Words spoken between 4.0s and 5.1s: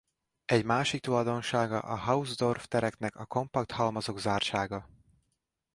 zártsága.